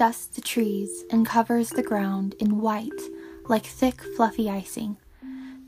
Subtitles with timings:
[0.00, 3.02] dusts the trees and covers the ground in white,
[3.50, 4.96] like thick, fluffy icing.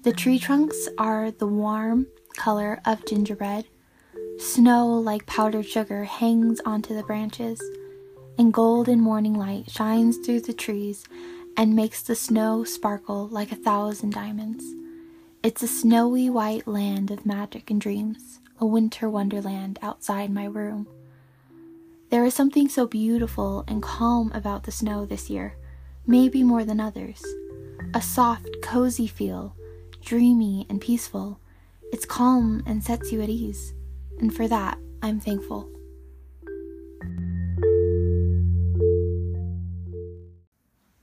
[0.05, 2.07] The tree trunks are the warm
[2.39, 3.67] color of gingerbread.
[4.39, 7.61] Snow, like powdered sugar, hangs onto the branches,
[8.39, 11.05] and golden morning light shines through the trees
[11.55, 14.65] and makes the snow sparkle like a thousand diamonds.
[15.43, 20.87] It's a snowy white land of magic and dreams, a winter wonderland outside my room.
[22.13, 25.57] There is something so beautiful and calm about the snow this year,
[26.07, 27.25] maybe more than others.
[27.95, 29.57] A soft, cozy feel,
[30.03, 31.41] dreamy and peaceful.
[31.91, 33.73] It's calm and sets you at ease,
[34.19, 35.71] and for that, I'm thankful.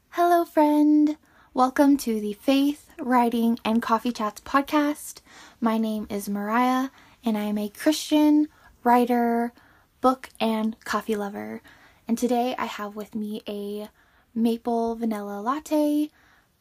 [0.09, 1.17] Hello, friend.
[1.55, 5.21] Welcome to the Faith, Writing, and Coffee Chats podcast.
[5.59, 6.89] My name is Mariah,
[7.25, 8.47] and I am a Christian
[8.83, 9.53] writer,
[10.01, 11.61] book, and coffee lover.
[12.07, 13.89] And today I have with me a
[14.33, 16.09] maple vanilla latte,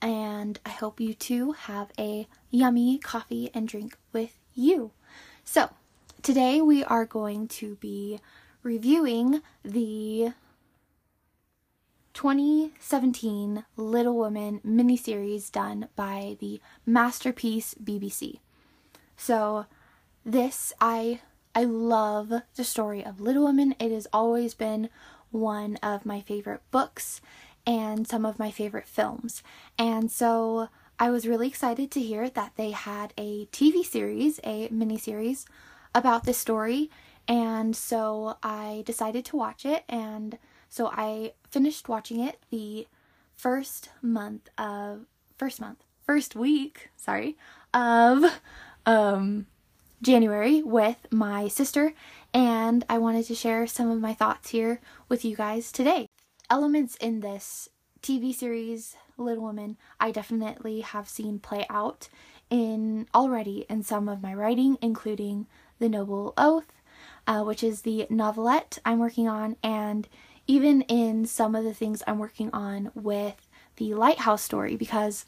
[0.00, 4.92] and I hope you too have a yummy coffee and drink with you.
[5.44, 5.70] So,
[6.22, 8.20] today we are going to be
[8.62, 10.32] reviewing the
[12.14, 18.40] 2017 Little Women miniseries done by the Masterpiece BBC.
[19.16, 19.66] So,
[20.24, 21.20] this I
[21.58, 23.74] I love the story of Little Women.
[23.80, 24.90] It has always been
[25.32, 27.20] one of my favorite books
[27.66, 29.42] and some of my favorite films.
[29.76, 30.68] And so
[31.00, 35.46] I was really excited to hear that they had a TV series, a miniseries
[35.96, 36.92] about this story.
[37.26, 42.86] And so I decided to watch it and so I finished watching it the
[43.34, 47.36] first month of first month, first week, sorry,
[47.74, 48.22] of
[48.86, 49.48] um
[50.02, 51.92] January with my sister
[52.32, 56.08] and I wanted to share some of my thoughts here with you guys today.
[56.48, 57.68] Elements in this
[58.02, 62.08] TV series Little Women I definitely have seen play out
[62.48, 65.46] in already in some of my writing including
[65.78, 66.72] The Noble Oath,
[67.26, 70.08] uh, which is the novelette I'm working on and
[70.46, 75.26] even in some of the things I'm working on with the Lighthouse story, because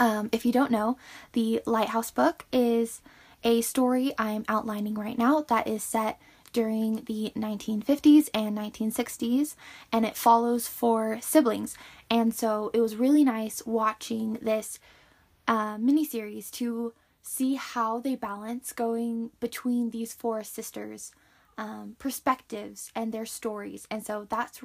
[0.00, 0.96] um, if you don't know,
[1.32, 3.02] the Lighthouse book is
[3.44, 6.20] a story I'm outlining right now that is set
[6.52, 9.54] during the 1950s and 1960s,
[9.92, 11.76] and it follows four siblings.
[12.10, 14.78] And so it was really nice watching this
[15.46, 21.12] uh, miniseries to see how they balance going between these four sisters
[21.58, 23.86] um, perspectives and their stories.
[23.90, 24.62] And so that's,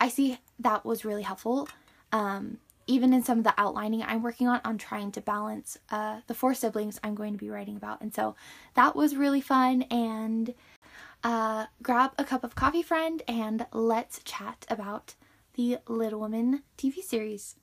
[0.00, 1.68] I see that was really helpful.
[2.12, 6.20] Um, even in some of the outlining I'm working on, I'm trying to balance uh,
[6.26, 8.00] the four siblings I'm going to be writing about.
[8.00, 8.36] And so
[8.74, 9.82] that was really fun.
[9.82, 10.54] And
[11.22, 15.14] uh, grab a cup of coffee, friend, and let's chat about
[15.54, 17.56] the Little Women TV series.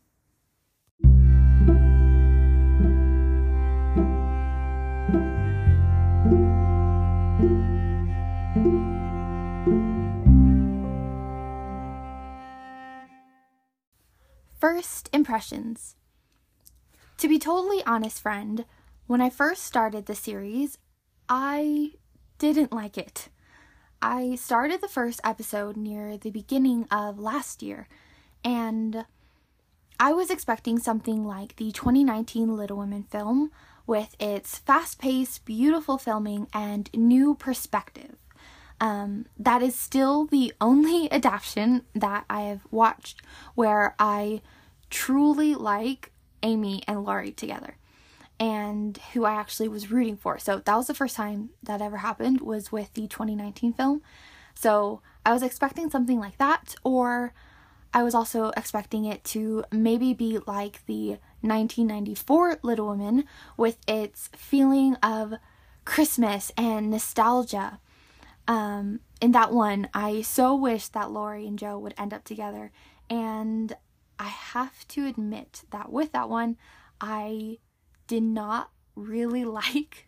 [15.32, 15.96] Impressions.
[17.18, 18.66] To be totally honest, friend,
[19.08, 20.78] when I first started the series,
[21.30, 21.92] I
[22.38, 23.30] didn't like it.
[24.02, 27.88] I started the first episode near the beginning of last year,
[28.44, 29.06] and
[29.98, 33.52] I was expecting something like the 2019 Little Women film
[33.88, 38.18] with its fast paced, beautiful filming and new perspective.
[38.82, 43.22] Um, that is still the only adaptation that I have watched
[43.56, 44.42] where I
[44.92, 46.12] truly like
[46.44, 47.78] Amy and Laurie together
[48.40, 50.38] and who I actually was rooting for.
[50.38, 54.04] So that was the first time that ever happened was with the 2019 film.
[54.54, 57.34] So I was expecting something like that or
[57.94, 63.26] I was also expecting it to maybe be like the 1994 Little Women
[63.58, 65.34] with its feeling of
[65.84, 67.80] Christmas and nostalgia
[68.48, 72.72] um, in that one, I so wish that Laurie and Jo would end up together.
[73.10, 73.74] And
[74.22, 76.58] I have to admit that with that one,
[77.02, 77.58] I
[78.06, 80.08] did not really like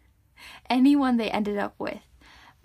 [0.70, 2.04] anyone they ended up with.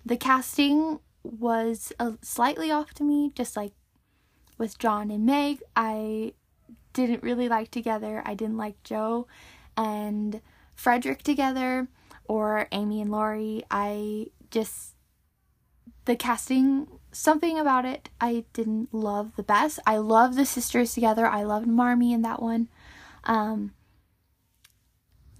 [0.04, 3.72] The casting was a, slightly off to me, just like
[4.58, 5.60] with John and Meg.
[5.74, 6.34] I
[6.92, 8.22] didn't really like together.
[8.26, 9.26] I didn't like Jo
[9.74, 10.42] and
[10.74, 11.88] Frederick together
[12.24, 13.62] or Amy and Laurie.
[13.70, 14.96] I just
[16.04, 19.78] the casting something about it I didn't love the best.
[19.86, 21.26] I love the sisters together.
[21.26, 22.68] I loved Marmee in that one.
[23.24, 23.72] Um,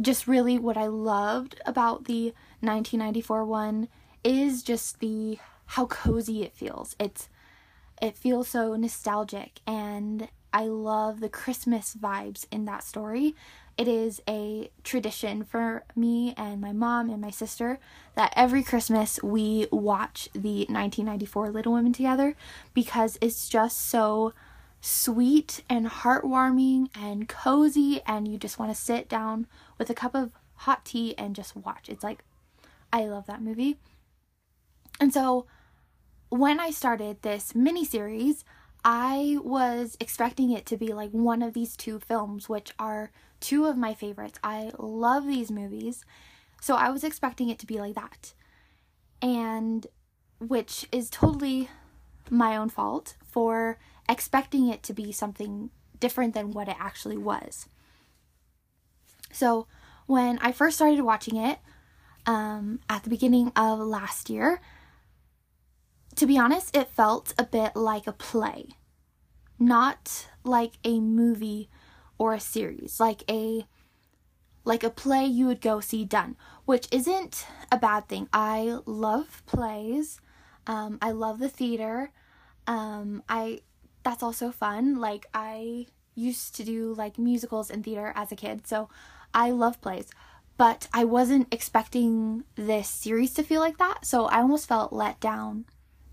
[0.01, 3.89] just really what I loved about the 1994 one
[4.23, 6.95] is just the how cozy it feels.
[6.99, 7.29] It's
[8.01, 13.35] it feels so nostalgic and I love the Christmas vibes in that story.
[13.79, 17.79] It is a tradition for me and my mom and my sister
[18.17, 22.35] that every Christmas we watch the 1994 Little Women together
[22.75, 24.35] because it's just so
[24.81, 29.47] sweet and heartwarming and cozy, and you just want to sit down
[29.79, 31.89] with a cup of hot tea and just watch.
[31.89, 32.25] It's like,
[32.93, 33.79] I love that movie.
[35.01, 35.47] And so
[36.31, 38.45] when I started this mini series,
[38.85, 43.67] I was expecting it to be like one of these two films, which are two
[43.67, 44.39] of my favorites.
[44.43, 46.05] I love these movies.
[46.61, 48.35] So I was expecting it to be like that.
[49.23, 49.87] And
[50.41, 51.69] which is totally
[52.31, 57.69] my own fault for expecting it to be something different than what it actually was.
[59.33, 59.67] So
[60.07, 61.59] when I first started watching it
[62.27, 64.61] um, at the beginning of last year,
[66.17, 68.71] to be honest, it felt a bit like a play,
[69.59, 71.69] not like a movie
[72.19, 73.67] or a series, like a
[74.65, 76.37] like a play you would go see done,
[76.67, 78.29] which isn't a bad thing.
[78.33, 80.21] I love plays.
[80.67, 82.11] Um, I love the theater.
[82.67, 83.61] Um, I
[84.03, 84.99] that's also fun.
[84.99, 88.89] Like I used to do like musicals and theater as a kid, so
[89.33, 90.09] I love plays.
[90.57, 95.21] But I wasn't expecting this series to feel like that, so I almost felt let
[95.21, 95.67] down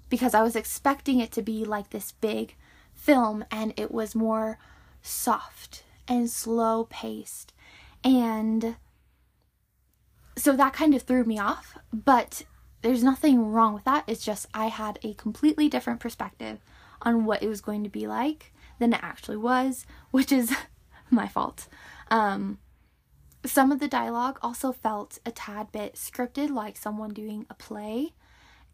[0.07, 2.55] because I was expecting it to be like this big
[2.93, 4.59] film and it was more
[5.01, 7.53] soft and slow paced.
[8.03, 8.75] And
[10.37, 12.43] so that kind of threw me off, but
[12.81, 14.03] there's nothing wrong with that.
[14.05, 16.59] It's just I had a completely different perspective
[17.01, 20.55] on what it was going to be like than it actually was, which is
[21.09, 21.67] my fault.
[22.11, 22.59] Um,
[23.45, 28.13] some of the dialogue also felt a tad bit scripted, like someone doing a play.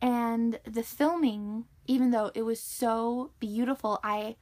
[0.01, 4.35] And the filming, even though it was so beautiful, I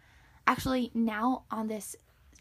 [0.47, 1.95] actually now on this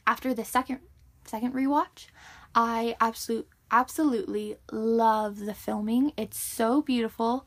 [0.09, 0.81] after the second
[1.27, 2.07] second rewatch,
[2.55, 6.13] I absolute absolutely love the filming.
[6.17, 7.47] It's so beautiful,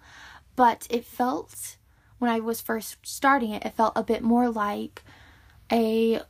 [0.55, 1.77] but it felt
[2.19, 5.03] when I was first starting it, it felt a bit more like
[5.71, 6.21] a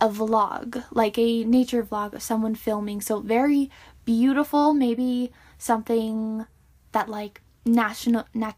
[0.00, 3.00] a vlog, like a nature vlog of someone filming.
[3.00, 3.70] So very
[4.04, 6.46] beautiful, maybe something
[6.90, 8.56] that like national nat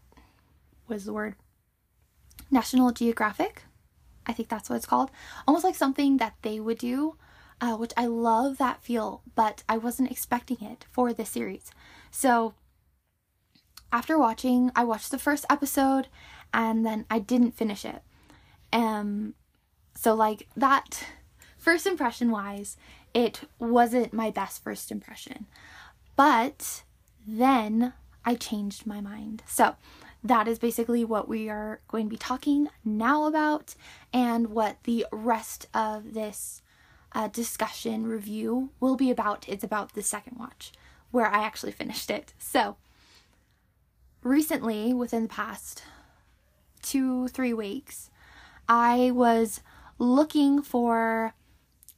[0.87, 1.35] was the word?
[2.49, 3.65] National Geographic.
[4.29, 5.09] I think that's what it's called.
[5.47, 7.17] Almost like something that they would do,
[7.59, 11.71] uh, which I love that feel, but I wasn't expecting it for this series.
[12.11, 12.53] So
[13.91, 16.07] after watching, I watched the first episode
[16.53, 18.03] and then I didn't finish it.
[18.71, 19.33] Um,
[19.95, 21.03] so like that
[21.57, 22.77] first impression wise,
[23.15, 25.47] it wasn't my best first impression.
[26.15, 26.83] But
[27.25, 27.93] then
[28.23, 29.41] I changed my mind.
[29.47, 29.75] So
[30.23, 33.75] that is basically what we are going to be talking now about
[34.13, 36.61] and what the rest of this
[37.13, 39.47] uh, discussion review will be about.
[39.47, 40.71] It's about the second watch
[41.11, 42.33] where I actually finished it.
[42.37, 42.75] So,
[44.21, 45.83] recently, within the past
[46.81, 48.09] two, three weeks,
[48.67, 49.61] I was
[49.97, 51.33] looking for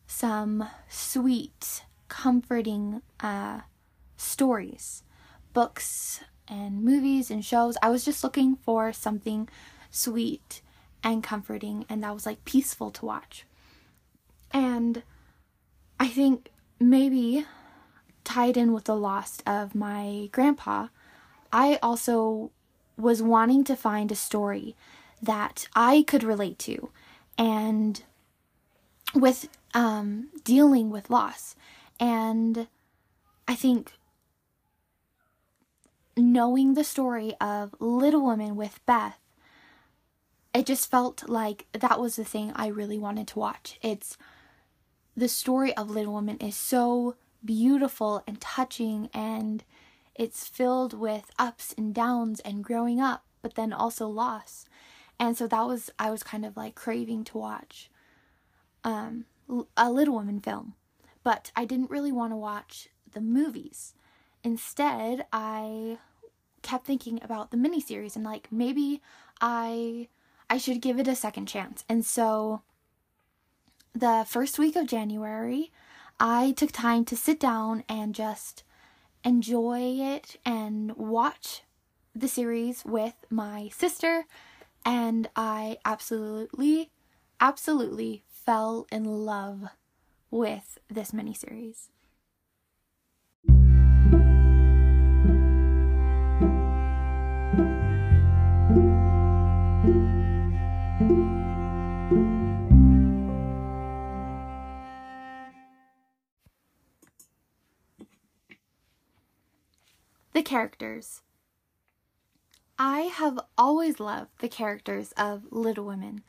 [0.07, 3.61] some sweet, comforting uh,
[4.17, 5.03] stories,
[5.53, 7.77] books, and movies and shows.
[7.81, 9.49] I was just looking for something
[9.89, 10.61] sweet
[11.03, 13.45] and comforting and that was like peaceful to watch.
[14.51, 15.01] And
[15.99, 17.45] I think maybe
[18.23, 20.87] tied in with the loss of my grandpa,
[21.51, 22.51] I also
[22.97, 24.75] was wanting to find a story
[25.21, 26.89] that I could relate to
[27.37, 28.03] and
[29.13, 31.55] with um, dealing with loss.
[31.99, 32.67] And
[33.47, 33.93] I think
[36.21, 39.19] knowing the story of Little Women with Beth,
[40.53, 43.79] it just felt like that was the thing I really wanted to watch.
[43.81, 44.17] It's
[45.15, 49.63] the story of Little Women is so beautiful and touching and
[50.15, 54.65] it's filled with ups and downs and growing up, but then also loss.
[55.19, 57.89] And so that was I was kind of like craving to watch
[58.83, 59.25] um
[59.77, 60.75] a Little Women film.
[61.23, 63.93] But I didn't really want to watch the movies.
[64.43, 65.99] Instead, I
[66.61, 69.01] kept thinking about the miniseries and like maybe
[69.39, 70.07] I
[70.49, 71.83] I should give it a second chance.
[71.87, 72.61] And so
[73.93, 75.71] the first week of January,
[76.19, 78.63] I took time to sit down and just
[79.23, 81.63] enjoy it and watch
[82.15, 84.25] the series with my sister
[84.85, 86.89] and I absolutely
[87.39, 89.69] absolutely fell in love
[90.29, 91.87] with this miniseries.
[110.33, 111.21] The characters.
[112.79, 116.23] I have always loved the characters of Little Women.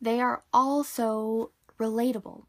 [0.00, 2.44] They are all so relatable.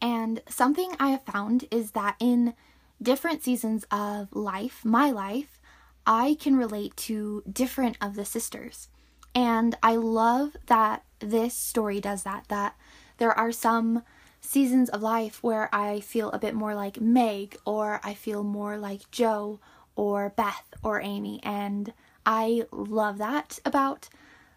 [0.00, 2.54] And something I have found is that in
[3.02, 5.60] different seasons of life, my life,
[6.06, 8.88] I can relate to different of the sisters.
[9.34, 12.76] And I love that this story does that, that
[13.18, 14.02] there are some
[14.40, 18.78] seasons of life where I feel a bit more like Meg, or I feel more
[18.78, 19.60] like Jo,
[19.98, 21.40] or Beth, or Amy.
[21.42, 21.92] And
[22.24, 24.08] I love that about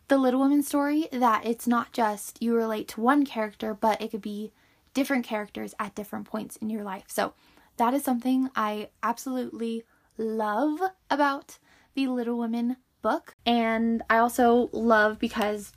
[0.08, 4.12] the Little Women story that it's not just you relate to one character, but it
[4.12, 4.52] could be
[4.94, 7.06] different characters at different points in your life.
[7.08, 7.34] So
[7.78, 9.84] that is something I absolutely
[10.16, 10.80] love
[11.10, 11.58] about
[11.96, 13.36] the Little Women book.
[13.44, 15.74] And I also love because,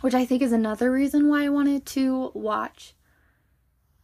[0.00, 2.96] which I think is another reason why I wanted to watch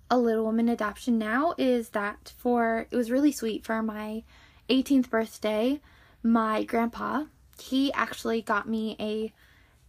[0.08, 4.22] a Little Woman adaptation now, is that for it was really sweet for my
[4.70, 5.80] 18th birthday,
[6.22, 7.24] my grandpa,
[7.60, 9.32] he actually got me a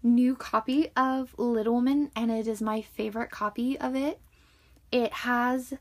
[0.03, 4.19] new copy of Little Woman, and it is my favorite copy of it.
[4.91, 5.73] It has,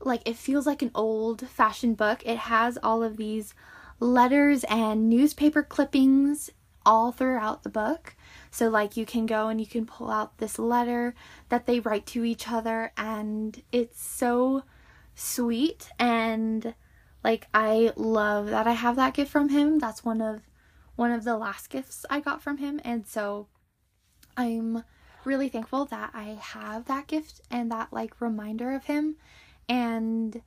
[0.00, 2.22] like, it feels like an old fashioned book.
[2.24, 3.54] It has all of these
[4.00, 6.50] letters and newspaper clippings
[6.86, 8.16] all throughout the book.
[8.50, 11.14] So, like, you can go and you can pull out this letter
[11.50, 14.62] that they write to each other, and it's so
[15.14, 15.90] sweet.
[15.98, 16.74] And,
[17.22, 19.78] like, I love that I have that gift from him.
[19.78, 20.42] That's one of
[20.96, 22.80] one of the last gifts I got from him.
[22.84, 23.46] And so
[24.36, 24.84] I'm
[25.24, 29.16] really thankful that I have that gift and that like reminder of him
[29.68, 30.42] and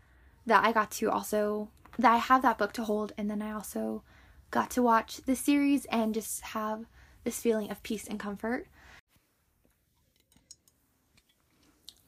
[0.45, 3.51] that I got to also that I have that book to hold and then I
[3.51, 4.03] also
[4.51, 6.85] got to watch the series and just have
[7.23, 8.67] this feeling of peace and comfort.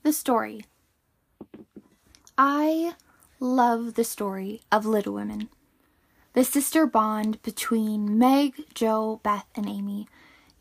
[0.04, 0.66] The story.
[2.38, 2.94] I
[3.40, 5.50] love the story of Little Women
[6.36, 10.06] the sister bond between Meg, Jo, Beth, and Amy,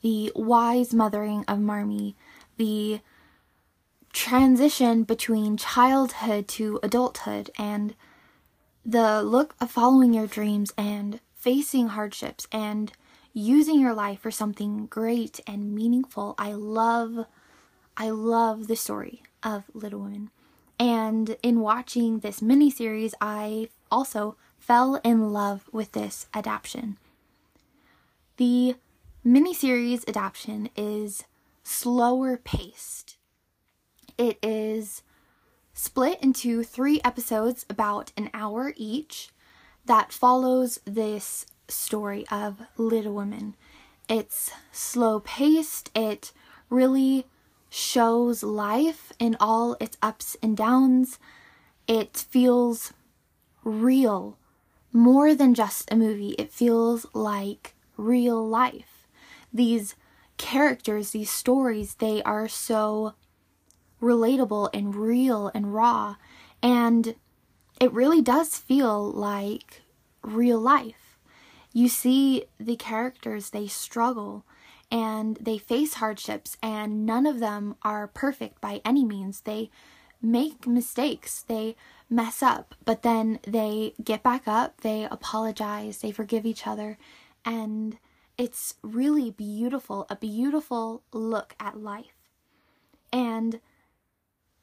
[0.03, 2.15] the wise mothering of Marmee,
[2.57, 3.01] the
[4.13, 7.97] transition between childhood to adulthood, and
[8.87, 12.93] the look of following your dreams and facing hardships and
[13.33, 16.37] using your life for something great and meaningful.
[16.39, 17.27] I love
[17.97, 20.31] I love the story of Little Women.
[20.79, 26.97] And in watching this mini series, I also fell in love with this adaptation.
[28.37, 28.77] The
[29.25, 31.25] miniseries adaptation is
[31.63, 33.17] slower paced.
[34.19, 35.03] It is
[35.73, 39.31] split into three episodes about an hour each
[39.87, 43.55] that follows this story of Little Women.
[44.09, 46.33] It's slow paced, it
[46.71, 47.27] really
[47.75, 51.19] shows life in all its ups and downs.
[51.89, 52.93] It feels
[53.65, 54.39] real
[54.93, 56.37] more than just a movie.
[56.39, 59.09] It feels like real life.
[59.53, 59.97] These
[60.37, 63.15] characters, these stories, they are so
[64.01, 66.17] relatable and real and raw.
[66.63, 67.17] And
[67.81, 69.83] it really does feel like
[70.23, 71.19] real life.
[71.73, 74.45] You see the characters, they struggle
[74.95, 79.41] and they face hardships, and none of them are perfect by any means.
[79.41, 79.69] They
[80.23, 81.75] make mistakes, they
[82.09, 86.97] mess up, but then they get back up, they apologize, they forgive each other,
[87.45, 87.99] and
[88.39, 92.15] it's really beautiful, a beautiful look at life.
[93.13, 93.59] And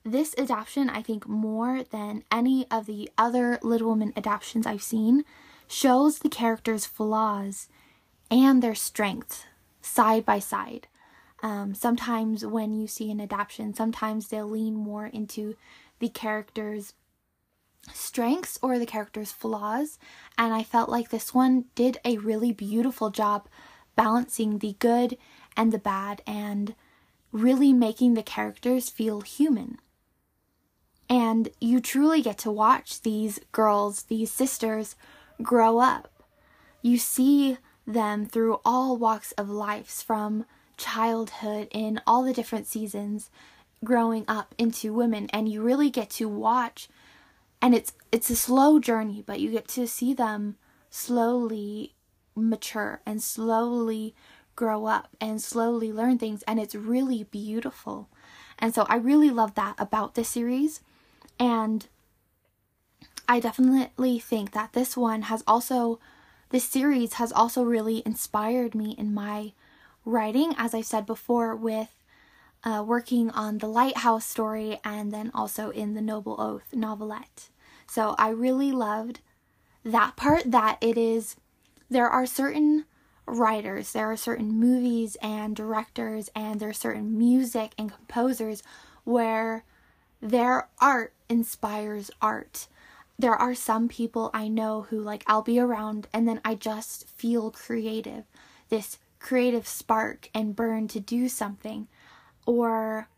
[0.05, 5.25] this adaptation, I think, more than any of the other Little Women adaptations I've seen,
[5.67, 7.67] shows the characters' flaws
[8.29, 9.43] and their strengths
[9.81, 10.87] side by side.
[11.43, 15.55] Um, sometimes when you see an adaptation, sometimes they'll lean more into
[15.99, 16.93] the character's
[17.93, 19.97] strengths or the character's flaws,
[20.37, 23.47] and I felt like this one did a really beautiful job
[23.95, 25.17] balancing the good
[25.57, 26.75] and the bad and
[27.31, 29.79] really making the characters feel human.
[31.09, 34.95] And you truly get to watch these girls, these sisters,
[35.41, 36.23] grow up.
[36.81, 37.57] You see
[37.91, 40.45] them through all walks of lives from
[40.77, 43.29] childhood in all the different seasons
[43.83, 45.29] growing up into women.
[45.31, 46.89] And you really get to watch
[47.61, 50.55] and it's it's a slow journey but you get to see them
[50.89, 51.93] slowly
[52.35, 54.15] mature and slowly
[54.55, 58.09] grow up and slowly learn things and it's really beautiful.
[58.59, 60.81] And so i really love that about this series.
[61.39, 61.87] And
[63.27, 65.99] i definitely think that this one has also
[66.51, 69.53] this series has also really inspired me in my
[70.05, 71.89] writing as i said before with
[72.63, 77.49] uh, working on the lighthouse story and then also in the noble oath novelette
[77.91, 79.19] so I really loved
[79.83, 81.35] that part that it is
[81.89, 82.85] there are certain
[83.25, 88.63] writers, there are certain movies and directors, and there are certain music and composers
[89.03, 89.65] where
[90.21, 92.69] their art inspires art.
[93.21, 97.07] There are some people I know who, like, I'll be around and then I just
[97.07, 98.23] feel creative,
[98.69, 101.87] this creative spark and burn to do something
[102.47, 103.09] or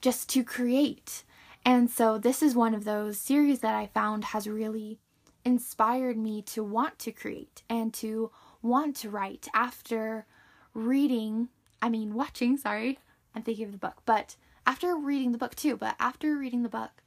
[0.00, 1.24] just to create.
[1.62, 4.98] And so, this is one of those series that I found has really
[5.44, 8.30] inspired me to want to create and to
[8.62, 10.24] want to write after
[10.72, 11.48] reading,
[11.82, 12.98] I mean, watching, sorry,
[13.34, 16.70] I'm thinking of the book, but after reading the book too, but after reading the
[16.70, 17.02] book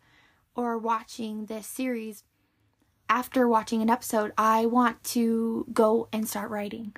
[0.56, 2.24] or watching this series,
[3.10, 6.96] after watching an episode, I want to go and start writing.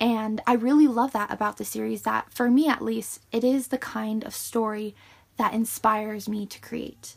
[0.00, 3.68] And I really love that about the series that, for me at least, it is
[3.68, 4.94] the kind of story
[5.36, 7.16] that inspires me to create.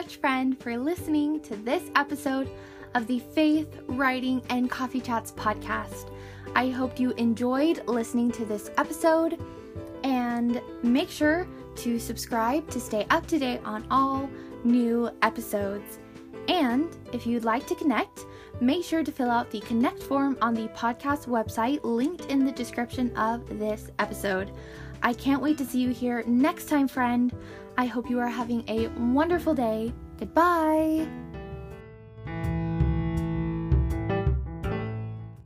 [0.00, 2.48] Much, friend, for listening to this episode
[2.94, 6.10] of the Faith, Writing, and Coffee Chats podcast.
[6.54, 9.38] I hope you enjoyed listening to this episode
[10.02, 14.30] and make sure to subscribe to stay up to date on all
[14.64, 15.98] new episodes.
[16.48, 18.24] And if you'd like to connect,
[18.58, 22.52] make sure to fill out the connect form on the podcast website linked in the
[22.52, 24.50] description of this episode.
[25.02, 27.34] I can't wait to see you here next time, friend.
[27.76, 29.92] I hope you are having a wonderful day.
[30.18, 31.06] Goodbye.